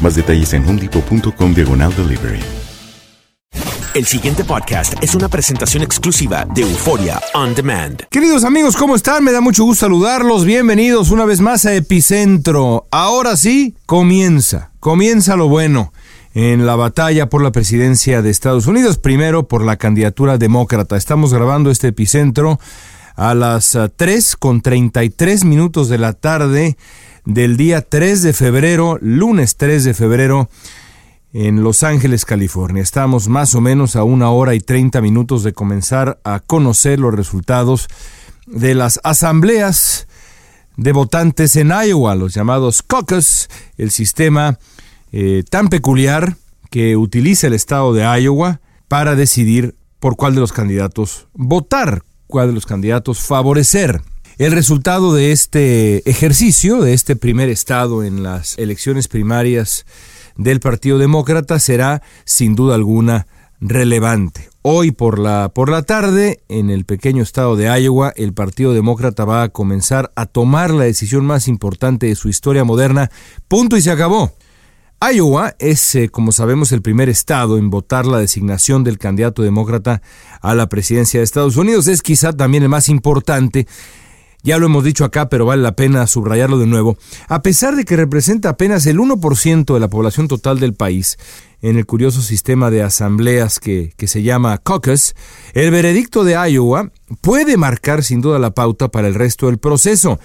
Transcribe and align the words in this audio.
Más 0.00 0.14
detalles 0.14 0.52
en 0.52 0.66
homedepot.com 0.66 1.54
diagonal 1.54 1.94
delivery. 1.96 2.40
El 3.94 4.06
siguiente 4.06 4.42
podcast 4.42 4.94
es 5.00 5.14
una 5.14 5.28
presentación 5.28 5.84
exclusiva 5.84 6.44
de 6.52 6.62
Euforia 6.62 7.20
On 7.34 7.54
Demand. 7.54 8.02
Queridos 8.10 8.42
amigos, 8.42 8.74
¿cómo 8.76 8.96
están? 8.96 9.22
Me 9.22 9.30
da 9.30 9.40
mucho 9.40 9.62
gusto 9.62 9.86
saludarlos. 9.86 10.44
Bienvenidos 10.44 11.12
una 11.12 11.24
vez 11.24 11.40
más 11.40 11.64
a 11.64 11.74
Epicentro. 11.74 12.88
Ahora 12.90 13.36
sí, 13.36 13.76
comienza. 13.86 14.72
Comienza 14.80 15.36
lo 15.36 15.48
bueno 15.48 15.92
en 16.34 16.66
la 16.66 16.74
batalla 16.74 17.28
por 17.28 17.40
la 17.40 17.52
presidencia 17.52 18.20
de 18.20 18.30
Estados 18.30 18.66
Unidos. 18.66 18.98
Primero 18.98 19.46
por 19.46 19.64
la 19.64 19.76
candidatura 19.76 20.38
demócrata. 20.38 20.96
Estamos 20.96 21.32
grabando 21.32 21.70
este 21.70 21.88
Epicentro 21.88 22.58
a 23.14 23.34
las 23.34 23.78
3 23.94 24.36
con 24.36 24.60
33 24.60 25.44
minutos 25.44 25.88
de 25.88 25.98
la 25.98 26.14
tarde 26.14 26.76
del 27.24 27.56
día 27.56 27.80
3 27.82 28.22
de 28.22 28.32
febrero, 28.32 28.98
lunes 29.00 29.56
3 29.56 29.84
de 29.84 29.94
febrero, 29.94 30.48
en 31.32 31.62
Los 31.64 31.82
Ángeles, 31.82 32.24
California. 32.24 32.82
Estamos 32.82 33.28
más 33.28 33.54
o 33.54 33.60
menos 33.60 33.96
a 33.96 34.04
una 34.04 34.30
hora 34.30 34.54
y 34.54 34.60
30 34.60 35.00
minutos 35.00 35.42
de 35.42 35.52
comenzar 35.52 36.20
a 36.22 36.38
conocer 36.40 37.00
los 37.00 37.12
resultados 37.12 37.88
de 38.46 38.74
las 38.74 39.00
asambleas 39.02 40.06
de 40.76 40.92
votantes 40.92 41.56
en 41.56 41.70
Iowa, 41.70 42.14
los 42.14 42.34
llamados 42.34 42.82
caucus, 42.82 43.48
el 43.78 43.90
sistema 43.90 44.58
eh, 45.12 45.42
tan 45.48 45.68
peculiar 45.68 46.36
que 46.70 46.96
utiliza 46.96 47.46
el 47.48 47.54
estado 47.54 47.92
de 47.92 48.02
Iowa 48.20 48.60
para 48.88 49.16
decidir 49.16 49.74
por 49.98 50.16
cuál 50.16 50.34
de 50.34 50.40
los 50.40 50.52
candidatos 50.52 51.26
votar, 51.32 52.02
cuál 52.26 52.48
de 52.48 52.54
los 52.54 52.66
candidatos 52.66 53.20
favorecer. 53.20 54.02
El 54.36 54.50
resultado 54.50 55.14
de 55.14 55.30
este 55.30 56.10
ejercicio, 56.10 56.80
de 56.80 56.92
este 56.92 57.14
primer 57.14 57.48
estado 57.48 58.02
en 58.02 58.24
las 58.24 58.58
elecciones 58.58 59.06
primarias 59.06 59.86
del 60.36 60.58
Partido 60.58 60.98
Demócrata, 60.98 61.60
será 61.60 62.02
sin 62.24 62.56
duda 62.56 62.74
alguna 62.74 63.28
relevante. 63.60 64.50
Hoy 64.62 64.90
por 64.90 65.20
la, 65.20 65.50
por 65.54 65.70
la 65.70 65.82
tarde, 65.82 66.42
en 66.48 66.68
el 66.68 66.84
pequeño 66.84 67.22
estado 67.22 67.54
de 67.54 67.66
Iowa, 67.80 68.12
el 68.16 68.32
Partido 68.32 68.72
Demócrata 68.72 69.24
va 69.24 69.44
a 69.44 69.50
comenzar 69.50 70.10
a 70.16 70.26
tomar 70.26 70.72
la 70.72 70.82
decisión 70.82 71.24
más 71.24 71.46
importante 71.46 72.06
de 72.06 72.16
su 72.16 72.28
historia 72.28 72.64
moderna. 72.64 73.12
Punto 73.46 73.76
y 73.76 73.82
se 73.82 73.92
acabó. 73.92 74.32
Iowa 75.12 75.54
es, 75.60 75.94
eh, 75.94 76.08
como 76.08 76.32
sabemos, 76.32 76.72
el 76.72 76.82
primer 76.82 77.08
estado 77.08 77.56
en 77.56 77.70
votar 77.70 78.04
la 78.04 78.18
designación 78.18 78.82
del 78.82 78.98
candidato 78.98 79.42
demócrata 79.42 80.02
a 80.40 80.56
la 80.56 80.68
presidencia 80.68 81.20
de 81.20 81.24
Estados 81.24 81.56
Unidos. 81.56 81.86
Es 81.86 82.02
quizá 82.02 82.32
también 82.32 82.64
el 82.64 82.68
más 82.68 82.88
importante 82.88 83.68
ya 84.44 84.58
lo 84.58 84.66
hemos 84.66 84.84
dicho 84.84 85.04
acá, 85.04 85.28
pero 85.28 85.46
vale 85.46 85.62
la 85.62 85.74
pena 85.74 86.06
subrayarlo 86.06 86.58
de 86.58 86.66
nuevo. 86.66 86.96
A 87.28 87.42
pesar 87.42 87.74
de 87.74 87.84
que 87.84 87.96
representa 87.96 88.50
apenas 88.50 88.86
el 88.86 88.98
1% 88.98 89.72
de 89.72 89.80
la 89.80 89.88
población 89.88 90.28
total 90.28 90.60
del 90.60 90.74
país, 90.74 91.18
en 91.62 91.78
el 91.78 91.86
curioso 91.86 92.20
sistema 92.20 92.70
de 92.70 92.82
asambleas 92.82 93.58
que, 93.58 93.94
que 93.96 94.06
se 94.06 94.22
llama 94.22 94.58
caucus, 94.58 95.14
el 95.54 95.70
veredicto 95.70 96.22
de 96.22 96.34
Iowa 96.34 96.90
puede 97.22 97.56
marcar 97.56 98.04
sin 98.04 98.20
duda 98.20 98.38
la 98.38 98.50
pauta 98.50 98.88
para 98.88 99.08
el 99.08 99.14
resto 99.14 99.46
del 99.46 99.56
proceso. 99.56 100.20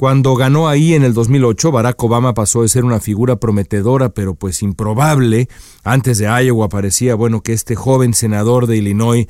Cuando 0.00 0.34
ganó 0.34 0.66
ahí 0.66 0.94
en 0.94 1.02
el 1.02 1.12
2008, 1.12 1.72
Barack 1.72 2.02
Obama 2.02 2.32
pasó 2.32 2.62
de 2.62 2.68
ser 2.68 2.86
una 2.86 3.00
figura 3.00 3.36
prometedora, 3.36 4.08
pero 4.08 4.34
pues 4.34 4.62
improbable. 4.62 5.48
Antes 5.84 6.16
de 6.16 6.24
Iowa 6.24 6.70
parecía, 6.70 7.14
bueno, 7.16 7.42
que 7.42 7.52
este 7.52 7.74
joven 7.74 8.14
senador 8.14 8.66
de 8.66 8.78
Illinois 8.78 9.26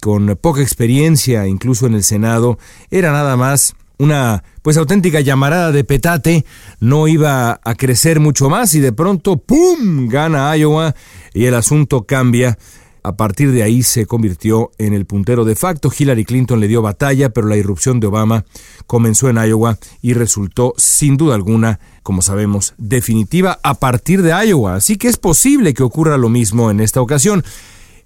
con 0.00 0.36
poca 0.40 0.62
experiencia 0.62 1.46
incluso 1.46 1.86
en 1.86 1.94
el 1.94 2.04
Senado, 2.04 2.58
era 2.90 3.12
nada 3.12 3.36
más 3.36 3.74
una 3.98 4.44
pues 4.62 4.76
auténtica 4.76 5.20
llamarada 5.20 5.72
de 5.72 5.84
petate, 5.84 6.44
no 6.80 7.08
iba 7.08 7.60
a 7.62 7.74
crecer 7.74 8.20
mucho 8.20 8.50
más 8.50 8.74
y 8.74 8.80
de 8.80 8.92
pronto 8.92 9.36
¡pum! 9.36 10.08
gana 10.08 10.54
Iowa 10.56 10.94
y 11.32 11.44
el 11.46 11.54
asunto 11.54 12.04
cambia. 12.04 12.58
A 13.02 13.16
partir 13.16 13.52
de 13.52 13.62
ahí 13.62 13.84
se 13.84 14.04
convirtió 14.04 14.72
en 14.78 14.92
el 14.92 15.06
puntero 15.06 15.44
de 15.44 15.54
facto. 15.54 15.92
Hillary 15.96 16.24
Clinton 16.24 16.58
le 16.58 16.66
dio 16.66 16.82
batalla, 16.82 17.30
pero 17.30 17.46
la 17.46 17.56
irrupción 17.56 18.00
de 18.00 18.08
Obama 18.08 18.44
comenzó 18.88 19.28
en 19.28 19.36
Iowa 19.36 19.78
y 20.02 20.14
resultó 20.14 20.74
sin 20.76 21.16
duda 21.16 21.36
alguna, 21.36 21.78
como 22.02 22.20
sabemos, 22.20 22.74
definitiva 22.78 23.60
a 23.62 23.74
partir 23.74 24.22
de 24.22 24.32
Iowa. 24.48 24.74
Así 24.74 24.96
que 24.96 25.06
es 25.06 25.18
posible 25.18 25.72
que 25.72 25.84
ocurra 25.84 26.18
lo 26.18 26.28
mismo 26.28 26.68
en 26.68 26.80
esta 26.80 27.00
ocasión. 27.00 27.44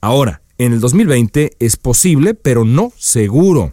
Ahora, 0.02 0.42
en 0.60 0.74
el 0.74 0.80
2020 0.80 1.52
es 1.58 1.78
posible, 1.78 2.34
pero 2.34 2.66
no 2.66 2.92
seguro. 2.98 3.72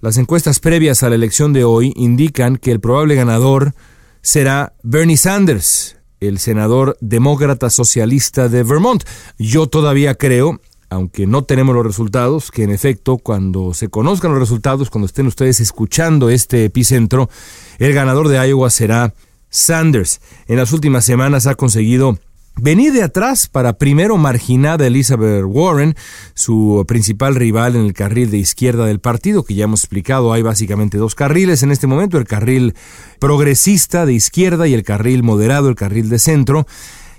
Las 0.00 0.18
encuestas 0.18 0.58
previas 0.58 1.04
a 1.04 1.08
la 1.08 1.14
elección 1.14 1.52
de 1.52 1.62
hoy 1.62 1.92
indican 1.94 2.56
que 2.56 2.72
el 2.72 2.80
probable 2.80 3.14
ganador 3.14 3.72
será 4.20 4.72
Bernie 4.82 5.16
Sanders, 5.16 5.96
el 6.18 6.40
senador 6.40 6.96
demócrata 7.00 7.70
socialista 7.70 8.48
de 8.48 8.64
Vermont. 8.64 9.04
Yo 9.38 9.68
todavía 9.68 10.16
creo, 10.16 10.60
aunque 10.90 11.28
no 11.28 11.44
tenemos 11.44 11.76
los 11.76 11.86
resultados, 11.86 12.50
que 12.50 12.64
en 12.64 12.70
efecto 12.70 13.18
cuando 13.18 13.72
se 13.72 13.88
conozcan 13.88 14.32
los 14.32 14.40
resultados, 14.40 14.90
cuando 14.90 15.06
estén 15.06 15.28
ustedes 15.28 15.60
escuchando 15.60 16.30
este 16.30 16.64
epicentro, 16.64 17.30
el 17.78 17.94
ganador 17.94 18.26
de 18.26 18.44
Iowa 18.44 18.70
será 18.70 19.14
Sanders. 19.50 20.20
En 20.48 20.56
las 20.56 20.72
últimas 20.72 21.04
semanas 21.04 21.46
ha 21.46 21.54
conseguido 21.54 22.18
Venir 22.60 22.92
de 22.92 23.04
atrás 23.04 23.46
para 23.46 23.74
primero 23.74 24.16
marginar 24.16 24.82
a 24.82 24.86
Elizabeth 24.88 25.44
Warren, 25.46 25.94
su 26.34 26.84
principal 26.88 27.36
rival 27.36 27.76
en 27.76 27.84
el 27.84 27.92
carril 27.92 28.32
de 28.32 28.38
izquierda 28.38 28.84
del 28.84 28.98
partido, 28.98 29.44
que 29.44 29.54
ya 29.54 29.64
hemos 29.64 29.84
explicado, 29.84 30.32
hay 30.32 30.42
básicamente 30.42 30.98
dos 30.98 31.14
carriles 31.14 31.62
en 31.62 31.70
este 31.70 31.86
momento, 31.86 32.18
el 32.18 32.26
carril 32.26 32.74
progresista 33.20 34.06
de 34.06 34.14
izquierda 34.14 34.66
y 34.66 34.74
el 34.74 34.82
carril 34.82 35.22
moderado, 35.22 35.68
el 35.68 35.76
carril 35.76 36.08
de 36.08 36.18
centro. 36.18 36.66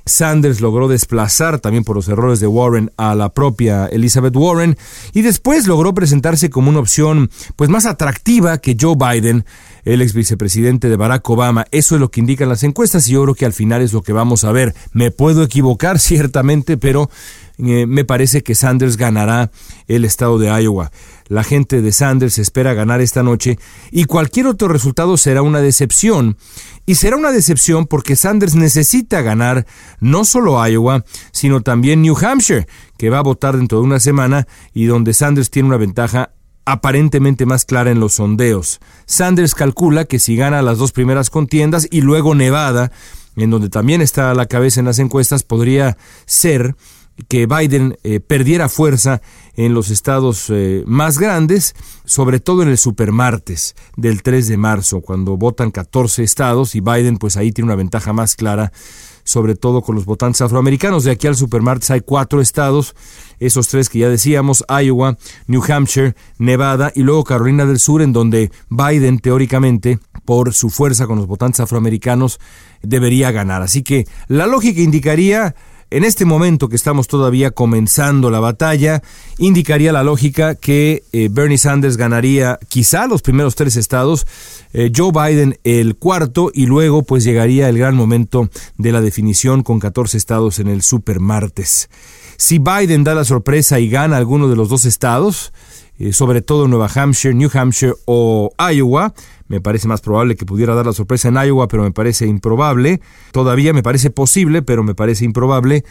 Sanders 0.05 0.59
logró 0.59 0.87
desplazar 0.87 1.59
también 1.59 1.83
por 1.83 1.95
los 1.95 2.09
errores 2.09 2.39
de 2.39 2.47
Warren 2.47 2.91
a 2.97 3.15
la 3.15 3.29
propia 3.29 3.85
Elizabeth 3.85 4.35
Warren 4.35 4.77
y 5.13 5.21
después 5.21 5.67
logró 5.67 5.93
presentarse 5.93 6.49
como 6.49 6.69
una 6.69 6.79
opción 6.79 7.29
pues 7.55 7.69
más 7.69 7.85
atractiva 7.85 8.57
que 8.57 8.75
Joe 8.79 8.95
Biden 8.95 9.45
el 9.85 10.01
ex 10.01 10.13
vicepresidente 10.13 10.89
de 10.89 10.95
Barack 10.95 11.29
Obama. 11.29 11.65
Eso 11.71 11.95
es 11.95 12.01
lo 12.01 12.11
que 12.11 12.19
indican 12.19 12.49
las 12.49 12.63
encuestas 12.63 13.07
y 13.07 13.13
yo 13.13 13.23
creo 13.23 13.35
que 13.35 13.45
al 13.45 13.53
final 13.53 13.81
es 13.81 13.93
lo 13.93 14.01
que 14.01 14.13
vamos 14.13 14.43
a 14.43 14.51
ver. 14.51 14.75
Me 14.93 15.11
puedo 15.11 15.43
equivocar 15.43 15.99
ciertamente, 15.99 16.77
pero 16.77 17.09
eh, 17.57 17.85
me 17.85 18.05
parece 18.05 18.41
que 18.41 18.55
Sanders 18.55 18.97
ganará 18.97 19.51
el 19.87 20.05
estado 20.05 20.39
de 20.39 20.47
Iowa. 20.47 20.91
La 21.27 21.43
gente 21.43 21.81
de 21.81 21.91
Sanders 21.91 22.39
espera 22.39 22.73
ganar 22.73 23.01
esta 23.01 23.21
noche 23.21 23.59
y 23.91 24.05
cualquier 24.05 24.47
otro 24.47 24.67
resultado 24.67 25.17
será 25.17 25.41
una 25.41 25.61
decepción. 25.61 26.37
Y 26.85 26.95
será 26.95 27.17
una 27.17 27.31
decepción 27.31 27.85
porque 27.85 28.15
Sanders 28.15 28.55
necesita 28.55 29.21
ganar 29.21 29.67
no 29.99 30.25
solo 30.25 30.65
Iowa, 30.67 31.05
sino 31.31 31.61
también 31.61 32.01
New 32.01 32.17
Hampshire, 32.17 32.67
que 32.97 33.11
va 33.11 33.19
a 33.19 33.23
votar 33.23 33.57
dentro 33.57 33.79
de 33.79 33.83
una 33.83 33.99
semana 33.99 34.47
y 34.73 34.85
donde 34.85 35.13
Sanders 35.13 35.51
tiene 35.51 35.67
una 35.67 35.77
ventaja 35.77 36.31
aparentemente 36.71 37.45
más 37.45 37.65
clara 37.65 37.91
en 37.91 37.99
los 37.99 38.15
sondeos. 38.15 38.79
Sanders 39.05 39.55
calcula 39.55 40.05
que 40.05 40.19
si 40.19 40.35
gana 40.35 40.61
las 40.61 40.77
dos 40.77 40.91
primeras 40.91 41.29
contiendas 41.29 41.87
y 41.89 42.01
luego 42.01 42.35
Nevada, 42.35 42.91
en 43.35 43.49
donde 43.49 43.69
también 43.69 44.01
está 44.01 44.31
a 44.31 44.35
la 44.35 44.45
cabeza 44.45 44.79
en 44.79 44.85
las 44.85 44.99
encuestas, 44.99 45.43
podría 45.43 45.97
ser 46.25 46.75
que 47.27 47.47
Biden 47.47 47.97
eh, 48.03 48.19
perdiera 48.19 48.69
fuerza 48.69 49.21
en 49.55 49.73
los 49.73 49.89
estados 49.89 50.45
eh, 50.49 50.83
más 50.85 51.19
grandes, 51.19 51.75
sobre 52.05 52.39
todo 52.39 52.63
en 52.63 52.69
el 52.69 52.77
supermartes 52.77 53.75
del 53.97 54.21
3 54.23 54.47
de 54.47 54.57
marzo, 54.57 55.01
cuando 55.01 55.35
votan 55.35 55.71
14 55.71 56.23
estados 56.23 56.75
y 56.75 56.79
Biden 56.79 57.17
pues 57.17 57.35
ahí 57.35 57.51
tiene 57.51 57.67
una 57.67 57.75
ventaja 57.75 58.13
más 58.13 58.35
clara, 58.35 58.71
sobre 59.29 59.53
todo 59.53 59.83
con 59.83 59.93
los 59.93 60.05
votantes 60.05 60.41
afroamericanos. 60.41 61.03
De 61.03 61.11
aquí 61.11 61.27
al 61.27 61.35
supermartes 61.35 61.91
hay 61.91 62.01
cuatro 62.01 62.41
estados, 62.41 62.95
esos 63.39 63.67
tres 63.67 63.87
que 63.87 63.99
ya 63.99 64.09
decíamos, 64.09 64.65
Iowa, 64.67 65.17
New 65.45 65.61
Hampshire, 65.69 66.15
Nevada 66.39 66.91
y 66.95 67.03
luego 67.03 67.23
Carolina 67.23 67.67
del 67.67 67.77
Sur, 67.77 68.01
en 68.01 68.11
donde 68.11 68.51
Biden 68.69 69.19
teóricamente, 69.19 69.99
por 70.25 70.55
su 70.55 70.71
fuerza 70.71 71.05
con 71.05 71.19
los 71.19 71.27
votantes 71.27 71.59
afroamericanos, 71.59 72.39
debería 72.81 73.29
ganar. 73.31 73.61
Así 73.61 73.83
que 73.83 74.07
la 74.27 74.47
lógica 74.47 74.81
indicaría 74.81 75.53
en 75.91 76.03
este 76.03 76.25
momento 76.25 76.69
que 76.69 76.75
estamos 76.75 77.07
todavía 77.07 77.51
comenzando 77.51 78.29
la 78.29 78.39
batalla, 78.39 79.01
indicaría 79.37 79.91
la 79.91 80.03
lógica 80.03 80.55
que 80.55 81.03
eh, 81.11 81.29
Bernie 81.31 81.57
Sanders 81.57 81.97
ganaría 81.97 82.59
quizá 82.67 83.07
los 83.07 83.21
primeros 83.21 83.55
tres 83.55 83.75
estados, 83.75 84.27
eh, 84.73 84.91
Joe 84.95 85.11
Biden 85.11 85.57
el 85.63 85.95
cuarto 85.95 86.51
y 86.53 86.67
luego 86.67 87.03
pues 87.03 87.23
llegaría 87.23 87.69
el 87.69 87.77
gran 87.77 87.95
momento 87.95 88.49
de 88.77 88.91
la 88.91 89.01
definición 89.01 89.63
con 89.63 89.79
14 89.79 90.17
estados 90.17 90.59
en 90.59 90.67
el 90.67 90.81
supermartes. 90.81 91.89
Si 92.37 92.59
Biden 92.59 93.03
da 93.03 93.15
la 93.15 93.25
sorpresa 93.25 93.79
y 93.79 93.89
gana 93.89 94.17
alguno 94.17 94.47
de 94.47 94.55
los 94.55 94.69
dos 94.69 94.85
estados, 94.85 95.51
eh, 95.99 96.13
sobre 96.13 96.41
todo 96.41 96.67
Nueva 96.67 96.89
Hampshire, 96.93 97.35
New 97.35 97.49
Hampshire 97.53 97.93
o 98.05 98.51
Iowa, 98.57 99.13
me 99.49 99.59
parece 99.59 99.87
más 99.87 99.99
probable 99.99 100.35
que 100.35 100.45
pudiera 100.45 100.73
dar 100.73 100.85
la 100.85 100.93
sorpresa 100.93 101.27
en 101.27 101.35
Iowa, 101.35 101.67
pero 101.67 101.83
me 101.83 101.91
parece 101.91 102.25
improbable. 102.25 103.01
Todavía 103.33 103.73
me 103.73 103.83
parece 103.83 104.09
posible, 104.09 104.61
pero 104.61 104.83
me 104.83 104.95
parece 104.95 105.25
improbable. 105.25 105.83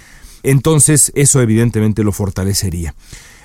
Entonces, 0.42 1.12
eso 1.14 1.42
evidentemente 1.42 2.04
lo 2.04 2.12
fortalecería. 2.12 2.94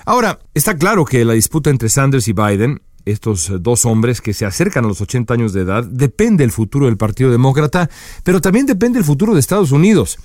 Ahora, 0.06 0.38
está 0.54 0.76
claro 0.76 1.04
que 1.04 1.24
la 1.24 1.34
disputa 1.34 1.68
entre 1.68 1.88
Sanders 1.88 2.28
y 2.28 2.32
Biden, 2.32 2.80
estos 3.04 3.52
dos 3.60 3.84
hombres 3.84 4.20
que 4.20 4.32
se 4.32 4.46
acercan 4.46 4.84
a 4.84 4.88
los 4.88 5.00
80 5.00 5.34
años 5.34 5.52
de 5.52 5.62
edad, 5.62 5.84
depende 5.84 6.44
del 6.44 6.52
futuro 6.52 6.86
del 6.86 6.96
Partido 6.96 7.30
Demócrata, 7.30 7.90
pero 8.22 8.40
también 8.40 8.66
depende 8.66 8.98
del 8.98 9.04
futuro 9.04 9.34
de 9.34 9.40
Estados 9.40 9.72
Unidos. 9.72 10.18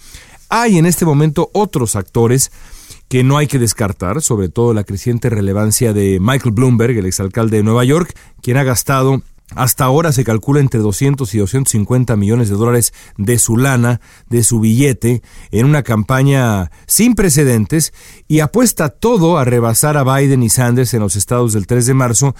Hay 0.50 0.77
en 0.77 0.86
este 0.86 1.06
momento 1.06 1.50
otros 1.53 1.95
actores 1.95 2.51
que 3.09 3.23
no 3.23 3.38
hay 3.38 3.47
que 3.47 3.59
descartar, 3.59 4.21
sobre 4.21 4.50
todo 4.50 4.73
la 4.73 4.83
creciente 4.83 5.29
relevancia 5.29 5.94
de 5.94 6.19
Michael 6.21 6.53
Bloomberg, 6.53 6.97
el 6.97 7.07
exalcalde 7.07 7.57
de 7.57 7.63
Nueva 7.63 7.83
York, 7.83 8.15
quien 8.41 8.57
ha 8.57 8.63
gastado 8.63 9.21
hasta 9.56 9.83
ahora 9.83 10.11
se 10.11 10.23
calcula 10.23 10.59
entre 10.59 10.79
200 10.79 11.33
y 11.33 11.39
250 11.39 12.15
millones 12.15 12.50
de 12.50 12.56
dólares 12.56 12.94
de 13.17 13.39
su 13.39 13.57
lana, 13.57 14.00
de 14.29 14.44
su 14.44 14.59
billete, 14.59 15.23
en 15.50 15.65
una 15.65 15.81
campaña 15.81 16.69
sin 16.85 17.15
precedentes 17.15 17.91
y 18.27 18.41
apuesta 18.41 18.89
todo 18.89 19.39
a 19.39 19.45
rebasar 19.45 19.97
a 19.97 20.03
Biden 20.03 20.44
y 20.44 20.50
Sanders 20.50 20.94
en 20.94 21.00
los 21.00 21.15
estados 21.15 21.53
del 21.53 21.65
3 21.65 21.88
de 21.88 21.94
marzo. 21.95 22.35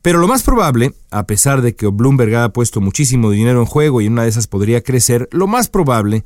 Pero 0.00 0.18
lo 0.18 0.26
más 0.26 0.42
probable, 0.42 0.94
a 1.10 1.26
pesar 1.26 1.60
de 1.60 1.76
que 1.76 1.86
Bloomberg 1.86 2.34
ha 2.36 2.52
puesto 2.52 2.80
muchísimo 2.80 3.30
dinero 3.30 3.60
en 3.60 3.66
juego 3.66 4.00
y 4.00 4.06
una 4.06 4.22
de 4.22 4.28
esas 4.30 4.46
podría 4.46 4.82
crecer, 4.82 5.28
lo 5.32 5.46
más 5.46 5.68
probable 5.68 6.24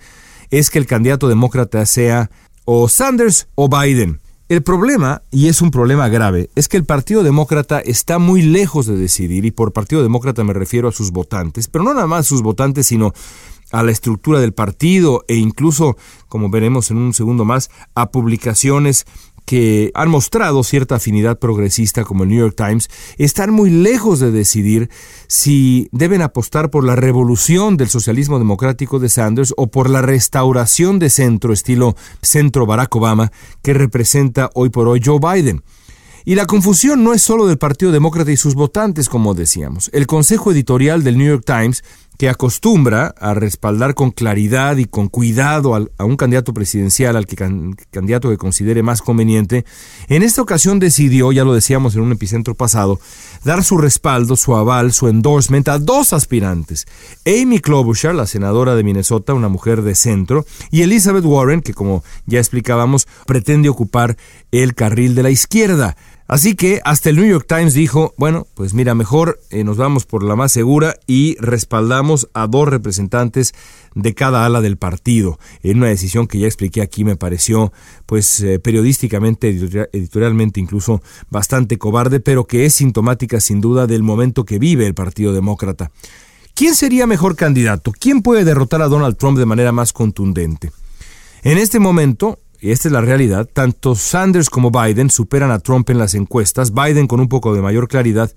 es 0.50 0.70
que 0.70 0.78
el 0.78 0.86
candidato 0.86 1.28
demócrata 1.28 1.84
sea 1.84 2.30
o 2.70 2.86
Sanders 2.86 3.48
o 3.54 3.70
Biden. 3.70 4.20
El 4.50 4.62
problema, 4.62 5.22
y 5.30 5.48
es 5.48 5.62
un 5.62 5.70
problema 5.70 6.08
grave, 6.08 6.50
es 6.54 6.68
que 6.68 6.76
el 6.76 6.84
Partido 6.84 7.22
Demócrata 7.22 7.80
está 7.80 8.18
muy 8.18 8.42
lejos 8.42 8.84
de 8.84 8.94
decidir, 8.94 9.46
y 9.46 9.50
por 9.50 9.72
Partido 9.72 10.02
Demócrata 10.02 10.44
me 10.44 10.52
refiero 10.52 10.86
a 10.86 10.92
sus 10.92 11.10
votantes, 11.10 11.66
pero 11.66 11.82
no 11.82 11.94
nada 11.94 12.06
más 12.06 12.26
sus 12.26 12.42
votantes, 12.42 12.86
sino 12.86 13.14
a 13.72 13.82
la 13.82 13.90
estructura 13.90 14.38
del 14.38 14.52
partido 14.52 15.24
e 15.28 15.36
incluso, 15.36 15.96
como 16.28 16.50
veremos 16.50 16.90
en 16.90 16.98
un 16.98 17.14
segundo 17.14 17.46
más, 17.46 17.70
a 17.94 18.10
publicaciones 18.10 19.06
que 19.48 19.90
han 19.94 20.10
mostrado 20.10 20.62
cierta 20.62 20.96
afinidad 20.96 21.38
progresista 21.38 22.04
como 22.04 22.24
el 22.24 22.28
New 22.28 22.38
York 22.38 22.54
Times, 22.54 22.90
están 23.16 23.50
muy 23.50 23.70
lejos 23.70 24.20
de 24.20 24.30
decidir 24.30 24.90
si 25.26 25.88
deben 25.90 26.20
apostar 26.20 26.68
por 26.68 26.84
la 26.84 26.96
revolución 26.96 27.78
del 27.78 27.88
socialismo 27.88 28.38
democrático 28.38 28.98
de 28.98 29.08
Sanders 29.08 29.54
o 29.56 29.68
por 29.68 29.88
la 29.88 30.02
restauración 30.02 30.98
de 30.98 31.08
centro 31.08 31.54
estilo 31.54 31.96
centro 32.20 32.66
Barack 32.66 32.94
Obama 32.96 33.32
que 33.62 33.72
representa 33.72 34.50
hoy 34.52 34.68
por 34.68 34.86
hoy 34.86 35.00
Joe 35.02 35.18
Biden. 35.18 35.62
Y 36.26 36.34
la 36.34 36.44
confusión 36.44 37.02
no 37.02 37.14
es 37.14 37.22
solo 37.22 37.46
del 37.46 37.56
Partido 37.56 37.90
Demócrata 37.90 38.30
y 38.30 38.36
sus 38.36 38.54
votantes, 38.54 39.08
como 39.08 39.32
decíamos. 39.32 39.88
El 39.94 40.06
Consejo 40.06 40.52
Editorial 40.52 41.02
del 41.02 41.16
New 41.16 41.26
York 41.26 41.44
Times 41.46 41.82
que 42.18 42.28
acostumbra 42.28 43.14
a 43.20 43.32
respaldar 43.32 43.94
con 43.94 44.10
claridad 44.10 44.76
y 44.76 44.86
con 44.86 45.08
cuidado 45.08 45.76
a 45.76 46.04
un 46.04 46.16
candidato 46.16 46.52
presidencial, 46.52 47.14
al 47.14 47.26
que 47.26 47.36
candidato 47.90 48.28
que 48.28 48.36
considere 48.36 48.82
más 48.82 49.02
conveniente, 49.02 49.64
en 50.08 50.24
esta 50.24 50.42
ocasión 50.42 50.80
decidió, 50.80 51.30
ya 51.30 51.44
lo 51.44 51.54
decíamos 51.54 51.94
en 51.94 52.00
un 52.00 52.10
epicentro 52.10 52.56
pasado, 52.56 52.98
dar 53.44 53.62
su 53.62 53.78
respaldo, 53.78 54.34
su 54.34 54.56
aval, 54.56 54.92
su 54.92 55.06
endorsement 55.06 55.68
a 55.68 55.78
dos 55.78 56.12
aspirantes, 56.12 56.86
Amy 57.24 57.60
Klobuchar, 57.60 58.16
la 58.16 58.26
senadora 58.26 58.74
de 58.74 58.82
Minnesota, 58.82 59.32
una 59.32 59.48
mujer 59.48 59.82
de 59.82 59.94
centro, 59.94 60.44
y 60.72 60.82
Elizabeth 60.82 61.24
Warren, 61.24 61.62
que 61.62 61.72
como 61.72 62.02
ya 62.26 62.40
explicábamos, 62.40 63.06
pretende 63.26 63.68
ocupar 63.68 64.16
el 64.50 64.74
carril 64.74 65.14
de 65.14 65.22
la 65.22 65.30
izquierda. 65.30 65.96
Así 66.28 66.54
que 66.54 66.82
hasta 66.84 67.08
el 67.08 67.16
New 67.16 67.26
York 67.26 67.46
Times 67.48 67.72
dijo, 67.72 68.14
bueno, 68.18 68.46
pues 68.52 68.74
mira, 68.74 68.94
mejor 68.94 69.40
eh, 69.48 69.64
nos 69.64 69.78
vamos 69.78 70.04
por 70.04 70.22
la 70.22 70.36
más 70.36 70.52
segura 70.52 70.96
y 71.06 71.36
respaldamos 71.40 72.28
a 72.34 72.46
dos 72.46 72.68
representantes 72.68 73.54
de 73.94 74.14
cada 74.14 74.44
ala 74.44 74.60
del 74.60 74.76
partido, 74.76 75.38
en 75.62 75.78
una 75.78 75.86
decisión 75.86 76.26
que 76.26 76.38
ya 76.38 76.46
expliqué 76.46 76.82
aquí 76.82 77.02
me 77.02 77.16
pareció 77.16 77.72
pues 78.04 78.42
eh, 78.42 78.58
periodísticamente, 78.58 79.48
editorialmente 79.48 80.60
incluso 80.60 81.00
bastante 81.30 81.78
cobarde, 81.78 82.20
pero 82.20 82.44
que 82.44 82.66
es 82.66 82.74
sintomática 82.74 83.40
sin 83.40 83.62
duda 83.62 83.86
del 83.86 84.02
momento 84.02 84.44
que 84.44 84.58
vive 84.58 84.86
el 84.86 84.92
Partido 84.92 85.32
Demócrata. 85.32 85.90
¿Quién 86.54 86.74
sería 86.74 87.06
mejor 87.06 87.36
candidato? 87.36 87.90
¿Quién 87.98 88.20
puede 88.20 88.44
derrotar 88.44 88.82
a 88.82 88.88
Donald 88.88 89.16
Trump 89.16 89.38
de 89.38 89.46
manera 89.46 89.72
más 89.72 89.94
contundente? 89.94 90.72
En 91.42 91.56
este 91.56 91.78
momento, 91.78 92.38
y 92.60 92.70
esta 92.70 92.88
es 92.88 92.92
la 92.92 93.00
realidad, 93.00 93.48
tanto 93.52 93.94
Sanders 93.94 94.50
como 94.50 94.70
Biden 94.70 95.10
superan 95.10 95.50
a 95.50 95.60
Trump 95.60 95.90
en 95.90 95.98
las 95.98 96.14
encuestas, 96.14 96.72
Biden 96.72 97.06
con 97.06 97.20
un 97.20 97.28
poco 97.28 97.54
de 97.54 97.62
mayor 97.62 97.88
claridad. 97.88 98.32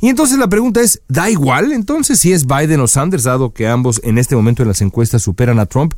Y 0.00 0.08
entonces 0.08 0.38
la 0.38 0.48
pregunta 0.48 0.80
es, 0.80 1.00
¿da 1.08 1.30
igual 1.30 1.72
entonces 1.72 2.18
si 2.18 2.32
es 2.32 2.44
Biden 2.46 2.80
o 2.80 2.88
Sanders, 2.88 3.22
dado 3.22 3.52
que 3.52 3.68
ambos 3.68 4.00
en 4.02 4.18
este 4.18 4.34
momento 4.34 4.62
en 4.62 4.68
las 4.68 4.82
encuestas 4.82 5.22
superan 5.22 5.60
a 5.60 5.66
Trump? 5.66 5.94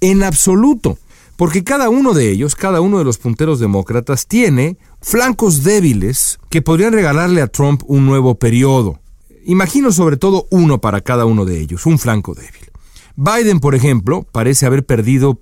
En 0.00 0.24
absoluto, 0.24 0.98
porque 1.36 1.62
cada 1.62 1.88
uno 1.88 2.14
de 2.14 2.30
ellos, 2.30 2.56
cada 2.56 2.80
uno 2.80 2.98
de 2.98 3.04
los 3.04 3.18
punteros 3.18 3.60
demócratas, 3.60 4.26
tiene 4.26 4.76
flancos 5.00 5.62
débiles 5.62 6.40
que 6.50 6.62
podrían 6.62 6.92
regalarle 6.92 7.42
a 7.42 7.46
Trump 7.46 7.82
un 7.86 8.06
nuevo 8.06 8.34
periodo. 8.36 8.98
Imagino 9.46 9.92
sobre 9.92 10.16
todo 10.16 10.48
uno 10.50 10.80
para 10.80 11.00
cada 11.00 11.24
uno 11.24 11.44
de 11.44 11.60
ellos, 11.60 11.86
un 11.86 11.98
flanco 12.00 12.34
débil. 12.34 12.70
Biden, 13.16 13.60
por 13.60 13.76
ejemplo, 13.76 14.26
parece 14.32 14.66
haber 14.66 14.84
perdido 14.84 15.40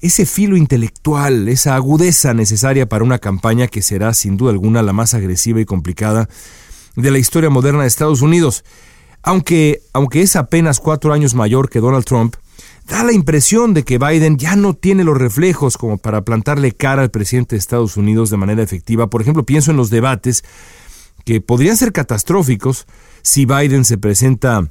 ese 0.00 0.26
filo 0.26 0.56
intelectual, 0.56 1.48
esa 1.48 1.74
agudeza 1.74 2.34
necesaria 2.34 2.88
para 2.88 3.04
una 3.04 3.18
campaña 3.18 3.68
que 3.68 3.82
será 3.82 4.14
sin 4.14 4.36
duda 4.36 4.50
alguna 4.50 4.82
la 4.82 4.92
más 4.92 5.14
agresiva 5.14 5.60
y 5.60 5.64
complicada 5.64 6.28
de 6.96 7.10
la 7.10 7.18
historia 7.18 7.50
moderna 7.50 7.82
de 7.82 7.88
Estados 7.88 8.22
Unidos. 8.22 8.64
Aunque, 9.22 9.82
aunque 9.92 10.22
es 10.22 10.34
apenas 10.34 10.80
cuatro 10.80 11.12
años 11.12 11.34
mayor 11.34 11.70
que 11.70 11.78
Donald 11.78 12.04
Trump, 12.04 12.34
da 12.88 13.04
la 13.04 13.12
impresión 13.12 13.74
de 13.74 13.84
que 13.84 13.98
Biden 13.98 14.36
ya 14.36 14.56
no 14.56 14.74
tiene 14.74 15.04
los 15.04 15.16
reflejos 15.16 15.78
como 15.78 15.98
para 15.98 16.22
plantarle 16.22 16.72
cara 16.72 17.02
al 17.02 17.10
presidente 17.10 17.54
de 17.54 17.60
Estados 17.60 17.96
Unidos 17.96 18.30
de 18.30 18.36
manera 18.36 18.62
efectiva. 18.62 19.08
Por 19.08 19.22
ejemplo, 19.22 19.44
pienso 19.44 19.70
en 19.70 19.76
los 19.76 19.90
debates 19.90 20.42
que 21.24 21.40
podrían 21.40 21.76
ser 21.76 21.92
catastróficos 21.92 22.86
si 23.22 23.46
Biden 23.46 23.84
se 23.84 23.98
presenta 23.98 24.68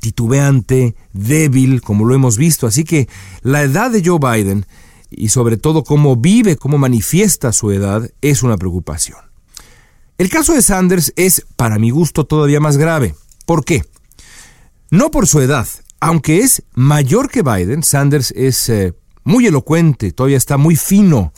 titubeante, 0.00 0.94
débil, 1.12 1.80
como 1.80 2.04
lo 2.04 2.14
hemos 2.14 2.36
visto. 2.36 2.66
Así 2.66 2.84
que 2.84 3.08
la 3.42 3.62
edad 3.62 3.90
de 3.90 4.02
Joe 4.04 4.18
Biden 4.18 4.66
y 5.10 5.28
sobre 5.28 5.56
todo 5.56 5.84
cómo 5.84 6.16
vive, 6.16 6.56
cómo 6.56 6.78
manifiesta 6.78 7.52
su 7.52 7.70
edad, 7.70 8.10
es 8.20 8.42
una 8.42 8.56
preocupación. 8.56 9.18
El 10.18 10.28
caso 10.28 10.54
de 10.54 10.62
Sanders 10.62 11.12
es, 11.16 11.46
para 11.56 11.78
mi 11.78 11.90
gusto, 11.90 12.24
todavía 12.24 12.60
más 12.60 12.76
grave. 12.76 13.14
¿Por 13.46 13.64
qué? 13.64 13.84
No 14.90 15.10
por 15.10 15.26
su 15.26 15.40
edad, 15.40 15.66
aunque 16.00 16.40
es 16.40 16.62
mayor 16.74 17.30
que 17.30 17.42
Biden, 17.42 17.82
Sanders 17.82 18.32
es 18.36 18.68
eh, 18.68 18.94
muy 19.24 19.46
elocuente, 19.46 20.12
todavía 20.12 20.36
está 20.36 20.56
muy 20.56 20.76
fino. 20.76 21.32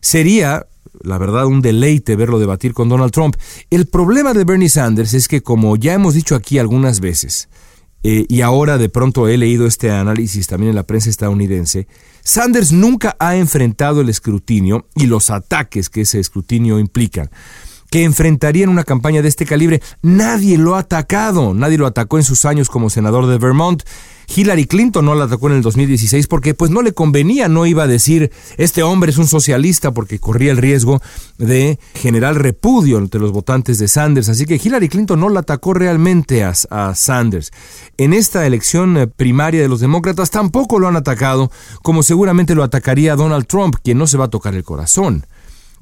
Sería, 0.00 0.66
la 1.02 1.18
verdad, 1.18 1.46
un 1.46 1.60
deleite 1.60 2.16
verlo 2.16 2.38
debatir 2.38 2.72
con 2.72 2.88
Donald 2.88 3.12
Trump. 3.12 3.36
El 3.70 3.86
problema 3.86 4.32
de 4.32 4.44
Bernie 4.44 4.68
Sanders 4.68 5.14
es 5.14 5.28
que, 5.28 5.42
como 5.42 5.76
ya 5.76 5.94
hemos 5.94 6.14
dicho 6.14 6.34
aquí 6.34 6.58
algunas 6.58 7.00
veces, 7.00 7.48
eh, 8.08 8.24
y 8.28 8.42
ahora 8.42 8.78
de 8.78 8.88
pronto 8.88 9.26
he 9.26 9.36
leído 9.36 9.66
este 9.66 9.90
análisis 9.90 10.46
también 10.46 10.70
en 10.70 10.76
la 10.76 10.84
prensa 10.84 11.10
estadounidense, 11.10 11.88
Sanders 12.22 12.70
nunca 12.70 13.16
ha 13.18 13.34
enfrentado 13.34 14.00
el 14.00 14.08
escrutinio 14.08 14.86
y 14.94 15.06
los 15.06 15.28
ataques 15.28 15.90
que 15.90 16.02
ese 16.02 16.20
escrutinio 16.20 16.78
implican 16.78 17.30
que 17.90 18.04
enfrentaría 18.04 18.64
en 18.64 18.70
una 18.70 18.84
campaña 18.84 19.22
de 19.22 19.28
este 19.28 19.46
calibre. 19.46 19.82
Nadie 20.02 20.58
lo 20.58 20.74
ha 20.74 20.80
atacado, 20.80 21.54
nadie 21.54 21.78
lo 21.78 21.86
atacó 21.86 22.18
en 22.18 22.24
sus 22.24 22.44
años 22.44 22.68
como 22.68 22.90
senador 22.90 23.26
de 23.26 23.38
Vermont. 23.38 23.82
Hillary 24.34 24.66
Clinton 24.66 25.04
no 25.04 25.14
lo 25.14 25.22
atacó 25.22 25.48
en 25.48 25.56
el 25.56 25.62
2016 25.62 26.26
porque 26.26 26.54
pues 26.54 26.70
no 26.70 26.82
le 26.82 26.92
convenía, 26.92 27.48
no 27.48 27.64
iba 27.64 27.84
a 27.84 27.86
decir 27.86 28.32
este 28.56 28.82
hombre 28.82 29.10
es 29.10 29.18
un 29.18 29.28
socialista 29.28 29.92
porque 29.92 30.18
corría 30.18 30.50
el 30.50 30.58
riesgo 30.58 31.00
de 31.38 31.78
generar 31.94 32.34
repudio 32.36 32.98
entre 32.98 33.20
los 33.20 33.32
votantes 33.32 33.78
de 33.78 33.88
Sanders. 33.88 34.28
Así 34.28 34.44
que 34.44 34.60
Hillary 34.62 34.88
Clinton 34.88 35.20
no 35.20 35.28
la 35.28 35.40
atacó 35.40 35.74
realmente 35.74 36.44
a, 36.44 36.52
a 36.70 36.94
Sanders. 36.94 37.52
En 37.98 38.12
esta 38.12 38.46
elección 38.46 38.96
eh, 38.96 39.06
primaria 39.06 39.62
de 39.62 39.68
los 39.68 39.80
demócratas 39.80 40.30
tampoco 40.30 40.78
lo 40.78 40.88
han 40.88 40.96
atacado, 40.96 41.50
como 41.82 42.02
seguramente 42.02 42.54
lo 42.54 42.64
atacaría 42.64 43.16
Donald 43.16 43.46
Trump, 43.46 43.76
quien 43.82 43.98
no 43.98 44.06
se 44.06 44.18
va 44.18 44.24
a 44.26 44.30
tocar 44.30 44.54
el 44.54 44.64
corazón. 44.64 45.24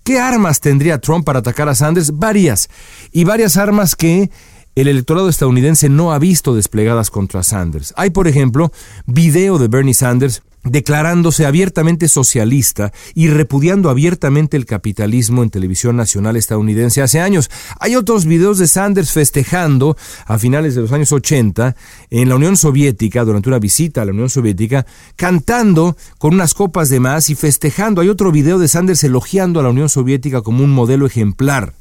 ¿Qué 0.05 0.19
armas 0.19 0.61
tendría 0.61 0.99
Trump 0.99 1.25
para 1.25 1.39
atacar 1.39 1.67
a 1.71 1.75
Sanders? 1.75 2.19
Varias. 2.19 2.69
Y 3.11 3.25
varias 3.25 3.57
armas 3.57 3.97
que 3.97 4.31
el 4.75 4.89
electorado 4.89 5.31
estadounidense 5.31 5.89
no 5.89 6.13
ha 6.13 6.19
visto 6.19 6.55
desplegadas 6.55 7.11
contra 7.11 7.43
Sanders. 7.43 7.95
Hay, 7.97 8.11
por 8.11 8.29
ejemplo, 8.29 8.71
video 9.07 9.57
de 9.59 9.69
Bernie 9.69 9.95
Sanders 9.95 10.43
declarándose 10.65 11.47
abiertamente 11.47 12.09
socialista 12.09 12.93
y 13.15 13.29
repudiando 13.29 13.91
abiertamente 13.91 14.57
el 14.57 14.67
capitalismo 14.67 15.43
en 15.43 15.51
televisión 15.51 15.97
nacional 15.97 16.37
estadounidense 16.37 17.03
hace 17.03 17.21
años. 17.21 17.51
Hay 17.81 17.97
otros 17.97 18.25
videos 18.25 18.59
de 18.59 18.67
Sanders 18.67 19.13
festejando 19.13 19.97
a 20.27 20.39
finales 20.39 20.75
de 20.75 20.81
los 20.81 20.93
años 20.93 21.13
80 21.13 21.77
en 22.11 22.29
la 22.29 22.37
Unión 22.37 22.57
Soviética, 22.57 23.25
durante 23.25 23.49
una 23.49 23.59
visita 23.59 24.03
a 24.03 24.05
la 24.05 24.13
Unión 24.13 24.31
Soviética, 24.31 24.87
cantando 25.17 25.97
con 26.19 26.35
unas 26.35 26.55
copas 26.55 26.89
de 26.89 27.01
más 27.01 27.31
y 27.31 27.35
festejando. 27.35 28.01
Hay 28.01 28.09
otro 28.09 28.33
video 28.33 28.59
de 28.59 28.69
Sanders 28.69 29.05
elogiando 29.05 29.61
a 29.61 29.63
la 29.63 29.71
Unión 29.71 29.89
Soviética 29.89 30.43
como 30.43 30.65
un 30.65 30.71
modelo 30.71 31.07
ejemplar. 31.07 31.75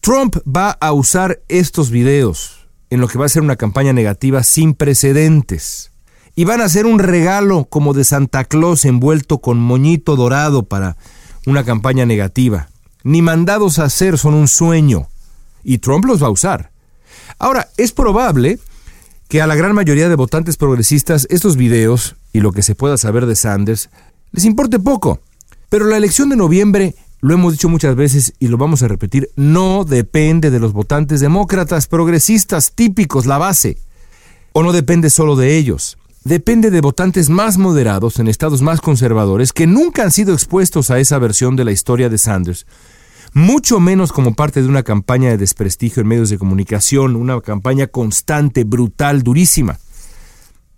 Trump 0.00 0.36
va 0.46 0.70
a 0.70 0.92
usar 0.92 1.40
estos 1.48 1.90
videos 1.90 2.68
en 2.90 3.00
lo 3.00 3.08
que 3.08 3.18
va 3.18 3.26
a 3.26 3.30
ser 3.30 3.42
una 3.42 3.56
campaña 3.56 3.92
negativa 3.92 4.42
sin 4.42 4.74
precedentes 4.74 5.90
y 6.38 6.44
van 6.44 6.60
a 6.60 6.64
hacer 6.64 6.84
un 6.84 6.98
regalo 6.98 7.64
como 7.64 7.94
de 7.94 8.04
Santa 8.04 8.44
Claus 8.44 8.84
envuelto 8.84 9.38
con 9.38 9.58
moñito 9.58 10.16
dorado 10.16 10.64
para 10.64 10.98
una 11.46 11.64
campaña 11.64 12.04
negativa. 12.04 12.68
Ni 13.02 13.22
mandados 13.22 13.78
a 13.78 13.84
hacer 13.84 14.18
son 14.18 14.34
un 14.34 14.46
sueño. 14.46 15.08
Y 15.64 15.78
Trump 15.78 16.04
los 16.04 16.22
va 16.22 16.26
a 16.26 16.30
usar. 16.30 16.70
Ahora, 17.38 17.68
es 17.78 17.92
probable 17.92 18.58
que 19.28 19.40
a 19.40 19.46
la 19.46 19.54
gran 19.54 19.74
mayoría 19.74 20.10
de 20.10 20.14
votantes 20.14 20.58
progresistas 20.58 21.26
estos 21.30 21.56
videos 21.56 22.16
y 22.34 22.40
lo 22.40 22.52
que 22.52 22.62
se 22.62 22.74
pueda 22.74 22.98
saber 22.98 23.24
de 23.24 23.34
Sanders 23.34 23.88
les 24.32 24.44
importe 24.44 24.78
poco. 24.78 25.20
Pero 25.70 25.86
la 25.86 25.96
elección 25.96 26.28
de 26.28 26.36
noviembre, 26.36 26.94
lo 27.20 27.32
hemos 27.32 27.54
dicho 27.54 27.70
muchas 27.70 27.96
veces 27.96 28.34
y 28.38 28.48
lo 28.48 28.58
vamos 28.58 28.82
a 28.82 28.88
repetir, 28.88 29.30
no 29.36 29.84
depende 29.84 30.50
de 30.50 30.60
los 30.60 30.74
votantes 30.74 31.20
demócratas 31.20 31.86
progresistas 31.86 32.72
típicos, 32.72 33.24
la 33.24 33.38
base. 33.38 33.78
O 34.52 34.62
no 34.62 34.72
depende 34.72 35.08
solo 35.08 35.34
de 35.34 35.56
ellos 35.56 35.96
depende 36.26 36.72
de 36.72 36.80
votantes 36.80 37.30
más 37.30 37.56
moderados 37.56 38.18
en 38.18 38.26
estados 38.26 38.60
más 38.60 38.80
conservadores 38.80 39.52
que 39.52 39.68
nunca 39.68 40.02
han 40.02 40.10
sido 40.10 40.34
expuestos 40.34 40.90
a 40.90 40.98
esa 40.98 41.20
versión 41.20 41.54
de 41.54 41.64
la 41.64 41.70
historia 41.70 42.08
de 42.08 42.18
Sanders, 42.18 42.66
mucho 43.32 43.78
menos 43.78 44.10
como 44.10 44.34
parte 44.34 44.60
de 44.60 44.68
una 44.68 44.82
campaña 44.82 45.30
de 45.30 45.36
desprestigio 45.36 46.00
en 46.00 46.08
medios 46.08 46.28
de 46.28 46.38
comunicación, 46.38 47.14
una 47.14 47.40
campaña 47.40 47.86
constante, 47.86 48.64
brutal, 48.64 49.22
durísima. 49.22 49.78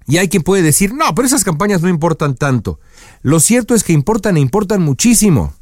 Y 0.07 0.19
hay 0.19 0.29
quien 0.29 0.43
puede 0.43 0.63
decir, 0.63 0.93
no, 0.93 1.15
pero 1.15 1.25
esas 1.25 1.45
campañas 1.45 1.81
no 1.81 1.89
importan 1.89 2.35
tanto. 2.35 2.79
Lo 3.23 3.41
cierto 3.41 3.75
es 3.75 3.85
que 3.85 3.95
importan 3.95 4.37
e 4.37 4.41
importan 4.41 4.83
muchísimo. 4.83 5.55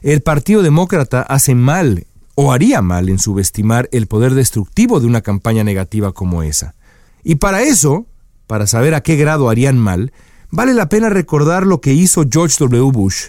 El 0.00 0.22
Partido 0.22 0.62
Demócrata 0.62 1.20
hace 1.20 1.54
mal, 1.54 2.06
o 2.34 2.50
haría 2.50 2.80
mal, 2.80 3.10
en 3.10 3.18
subestimar 3.18 3.90
el 3.92 4.06
poder 4.06 4.32
destructivo 4.32 5.00
de 5.00 5.06
una 5.06 5.20
campaña 5.20 5.64
negativa 5.64 6.12
como 6.12 6.42
esa. 6.42 6.76
Y 7.24 7.34
para 7.34 7.60
eso, 7.60 8.06
para 8.48 8.66
saber 8.66 8.94
a 8.94 9.02
qué 9.02 9.14
grado 9.14 9.48
harían 9.48 9.78
mal, 9.78 10.12
vale 10.50 10.74
la 10.74 10.88
pena 10.88 11.08
recordar 11.08 11.64
lo 11.64 11.80
que 11.80 11.92
hizo 11.92 12.24
George 12.28 12.56
W. 12.58 12.90
Bush 12.90 13.26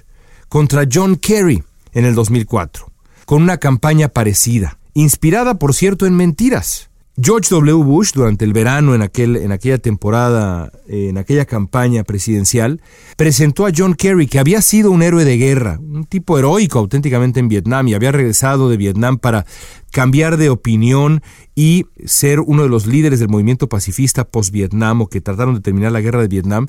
contra 0.48 0.88
John 0.92 1.16
Kerry 1.18 1.64
en 1.94 2.06
el 2.06 2.16
2004, 2.16 2.92
con 3.26 3.44
una 3.44 3.58
campaña 3.58 4.08
parecida, 4.08 4.80
inspirada 4.96 5.60
por 5.60 5.76
cierto 5.76 6.08
en 6.08 6.16
mentiras. 6.16 6.89
George 7.22 7.50
W. 7.50 7.84
Bush, 7.84 8.14
durante 8.14 8.46
el 8.46 8.54
verano, 8.54 8.96
en, 8.96 9.02
aquel, 9.02 9.36
en 9.36 9.52
aquella 9.52 9.78
temporada, 9.78 10.72
en 10.88 11.18
aquella 11.18 11.44
campaña 11.46 12.04
presidencial, 12.06 12.82
presentó 13.18 13.66
a 13.66 13.72
John 13.76 13.94
Kerry, 13.94 14.28
que 14.28 14.40
había 14.40 14.62
sido 14.62 14.90
un 14.90 15.02
héroe 15.02 15.26
de 15.26 15.38
guerra, 15.38 15.80
un 15.82 16.06
tipo 16.06 16.38
heroico 16.38 16.80
auténticamente 16.80 17.42
en 17.42 17.50
Vietnam, 17.50 17.90
y 17.90 17.94
había 17.94 18.14
regresado 18.14 18.70
de 18.70 18.78
Vietnam 18.78 19.18
para 19.18 19.46
cambiar 19.92 20.38
de 20.38 20.50
opinión 20.50 21.22
y 21.56 21.88
ser 22.06 22.40
uno 22.40 22.64
de 22.64 22.70
los 22.70 22.86
líderes 22.86 23.20
del 23.20 23.28
movimiento 23.28 23.68
pacifista 23.68 24.24
post-Vietnam 24.24 25.02
o 25.02 25.08
que 25.08 25.20
trataron 25.20 25.56
de 25.56 25.62
terminar 25.62 25.92
la 25.92 26.02
guerra 26.02 26.22
de 26.22 26.30
Vietnam. 26.30 26.68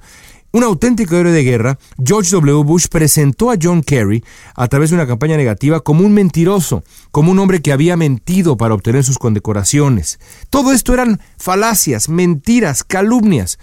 Un 0.53 0.65
auténtico 0.65 1.15
héroe 1.15 1.31
de 1.31 1.45
guerra, 1.45 1.79
George 2.05 2.33
W. 2.33 2.65
Bush 2.65 2.87
presentó 2.89 3.53
a 3.53 3.57
John 3.61 3.83
Kerry 3.83 4.25
a 4.57 4.67
través 4.67 4.91
de 4.91 4.97
una 4.97 5.07
campaña 5.07 5.37
negativa 5.37 5.79
como 5.79 6.05
un 6.05 6.13
mentiroso, 6.13 6.83
como 7.13 7.31
un 7.31 7.39
hombre 7.39 7.63
que 7.63 7.71
había 7.71 7.97
mentido 7.97 8.57
para 8.57 8.75
obtener 8.75 9.05
sus 9.05 9.19
condecoraciones. 9.19 10.19
Todo 10.51 10.73
esto 10.73 10.93
eran 10.93 11.21
falacias, 11.39 12.09
mentiras, 12.09 12.83
calumnias. 12.83 13.61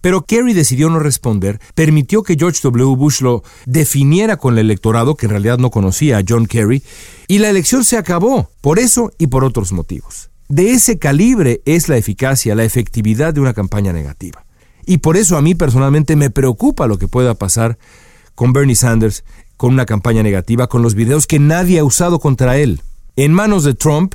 Pero 0.00 0.26
Kerry 0.26 0.54
decidió 0.54 0.88
no 0.90 1.00
responder, 1.00 1.58
permitió 1.74 2.22
que 2.22 2.36
George 2.38 2.60
W. 2.62 2.94
Bush 2.94 3.20
lo 3.20 3.42
definiera 3.66 4.36
con 4.36 4.54
el 4.54 4.60
electorado, 4.60 5.16
que 5.16 5.26
en 5.26 5.30
realidad 5.30 5.58
no 5.58 5.72
conocía 5.72 6.18
a 6.18 6.24
John 6.26 6.46
Kerry, 6.46 6.84
y 7.26 7.40
la 7.40 7.50
elección 7.50 7.84
se 7.84 7.96
acabó, 7.96 8.48
por 8.60 8.78
eso 8.78 9.10
y 9.18 9.26
por 9.26 9.42
otros 9.42 9.72
motivos. 9.72 10.30
De 10.48 10.70
ese 10.70 11.00
calibre 11.00 11.62
es 11.64 11.88
la 11.88 11.96
eficacia, 11.96 12.54
la 12.54 12.62
efectividad 12.62 13.34
de 13.34 13.40
una 13.40 13.54
campaña 13.54 13.92
negativa. 13.92 14.44
Y 14.88 14.98
por 14.98 15.18
eso 15.18 15.36
a 15.36 15.42
mí 15.42 15.54
personalmente 15.54 16.16
me 16.16 16.30
preocupa 16.30 16.86
lo 16.86 16.96
que 16.96 17.08
pueda 17.08 17.34
pasar 17.34 17.76
con 18.34 18.54
Bernie 18.54 18.74
Sanders, 18.74 19.22
con 19.58 19.74
una 19.74 19.84
campaña 19.84 20.22
negativa, 20.22 20.66
con 20.66 20.80
los 20.80 20.94
videos 20.94 21.26
que 21.26 21.38
nadie 21.38 21.78
ha 21.78 21.84
usado 21.84 22.18
contra 22.20 22.56
él. 22.56 22.80
En 23.14 23.34
manos 23.34 23.64
de 23.64 23.74
Trump 23.74 24.14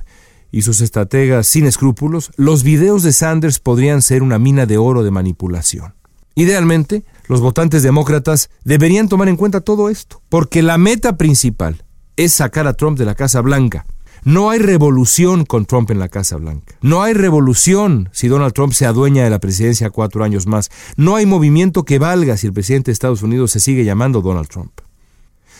y 0.51 0.63
sus 0.63 0.81
estrategas 0.81 1.45
sin 1.45 1.67
escrúpulos, 1.67 2.31
los 2.37 2.63
videos 2.63 3.03
de 3.03 3.13
Sanders 3.13 3.59
podrían 3.59 4.01
ser 4.01 4.23
una 4.23 4.39
mina 4.39 4.65
de 4.65 4.79
oro 4.79 5.03
de 5.03 5.11
manipulación. 5.11 5.93
Idealmente, 6.33 7.05
los 7.27 7.39
votantes 7.39 7.83
demócratas 7.83 8.49
deberían 8.63 9.09
tomar 9.09 9.29
en 9.29 9.37
cuenta 9.37 9.61
todo 9.61 9.91
esto, 9.91 10.23
porque 10.27 10.63
la 10.63 10.79
meta 10.79 11.17
principal 11.17 11.83
es 12.15 12.33
sacar 12.33 12.65
a 12.65 12.73
Trump 12.73 12.97
de 12.97 13.05
la 13.05 13.13
Casa 13.13 13.41
Blanca. 13.41 13.85
No 14.25 14.49
hay 14.49 14.59
revolución 14.59 15.45
con 15.45 15.65
Trump 15.65 15.91
en 15.91 15.99
la 15.99 16.07
Casa 16.07 16.37
Blanca. 16.37 16.75
No 16.81 17.03
hay 17.03 17.13
revolución 17.13 18.09
si 18.13 18.29
Donald 18.29 18.53
Trump 18.53 18.71
se 18.71 18.85
adueña 18.85 19.23
de 19.25 19.29
la 19.29 19.39
presidencia 19.39 19.89
cuatro 19.89 20.23
años 20.23 20.47
más. 20.47 20.71
No 20.95 21.17
hay 21.17 21.25
movimiento 21.25 21.83
que 21.83 21.99
valga 21.99 22.37
si 22.37 22.47
el 22.47 22.53
presidente 22.53 22.91
de 22.91 22.93
Estados 22.93 23.21
Unidos 23.21 23.51
se 23.51 23.59
sigue 23.59 23.83
llamando 23.83 24.21
Donald 24.21 24.47
Trump. 24.47 24.71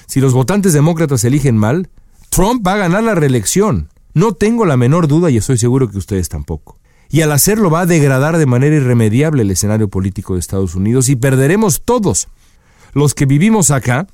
Si 0.06 0.22
los 0.22 0.34
votantes 0.34 0.72
demócratas 0.72 1.26
eligen 1.26 1.58
mal, 1.58 1.90
Trump 2.30 2.66
va 2.66 2.74
a 2.74 2.78
ganar 2.78 3.04
la 3.04 3.16
reelección. 3.16 3.90
No 4.14 4.34
tengo 4.34 4.66
la 4.66 4.78
menor 4.78 5.08
duda 5.08 5.30
y 5.30 5.38
estoy 5.38 5.58
seguro 5.58 5.90
que 5.90 5.98
ustedes 5.98 6.30
tampoco. 6.30 6.80
Y 7.10 7.22
al 7.22 7.34
hacerlo 7.34 7.70
va 7.70 7.82
a 7.82 7.86
degradar 7.86 8.38
de 8.38 8.46
manera 8.46 8.76
irremediable 8.76 9.42
el 9.42 9.52
escenario 9.52 9.90
político 9.90 10.34
de 10.34 10.40
Estados 10.40 10.74
Unidos 10.74 11.10
y 11.10 11.16
perderemos 11.16 11.84
todos, 11.84 12.30
los 12.94 13.14
que 13.14 13.26
vivimos 13.26 13.72
acá 13.72 14.08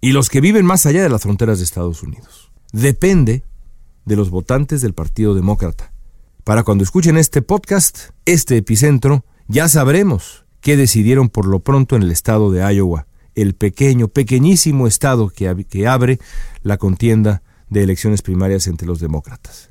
y 0.00 0.12
los 0.12 0.30
que 0.30 0.40
viven 0.40 0.64
más 0.64 0.86
allá 0.86 1.02
de 1.02 1.08
las 1.08 1.22
fronteras 1.22 1.58
de 1.58 1.64
Estados 1.64 2.02
Unidos. 2.02 2.50
Depende 2.72 3.42
de 4.06 4.16
los 4.16 4.30
votantes 4.30 4.80
del 4.80 4.94
Partido 4.94 5.34
Demócrata. 5.34 5.92
Para 6.44 6.62
cuando 6.62 6.84
escuchen 6.84 7.18
este 7.18 7.42
podcast, 7.42 8.10
este 8.24 8.56
epicentro, 8.56 9.26
ya 9.48 9.68
sabremos 9.68 10.46
qué 10.60 10.76
decidieron 10.76 11.28
por 11.28 11.46
lo 11.46 11.60
pronto 11.60 11.96
en 11.96 12.02
el 12.02 12.10
estado 12.10 12.50
de 12.50 12.60
Iowa, 12.72 13.06
el 13.34 13.54
pequeño, 13.54 14.08
pequeñísimo 14.08 14.86
estado 14.86 15.28
que, 15.28 15.66
que 15.68 15.86
abre 15.86 16.18
la 16.62 16.78
contienda 16.78 17.42
de 17.68 17.82
elecciones 17.82 18.22
primarias 18.22 18.66
entre 18.68 18.86
los 18.86 19.00
demócratas. 19.00 19.70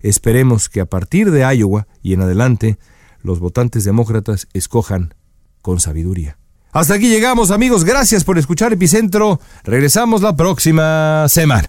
Esperemos 0.00 0.68
que 0.68 0.80
a 0.80 0.86
partir 0.86 1.30
de 1.30 1.40
Iowa 1.56 1.88
y 2.00 2.14
en 2.14 2.22
adelante, 2.22 2.78
los 3.22 3.40
votantes 3.40 3.84
demócratas 3.84 4.46
escojan 4.52 5.14
con 5.62 5.80
sabiduría. 5.80 6.38
Hasta 6.72 6.94
aquí 6.94 7.08
llegamos 7.08 7.50
amigos, 7.50 7.84
gracias 7.84 8.22
por 8.22 8.38
escuchar 8.38 8.72
Epicentro, 8.72 9.40
regresamos 9.64 10.22
la 10.22 10.36
próxima 10.36 11.26
semana. 11.28 11.68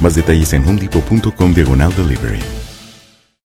Más 0.00 0.14
detalles 0.14 0.52
en 0.52 0.64
homedepot.com 0.64 1.54
diagonal 1.54 1.94
delivery. 1.96 2.65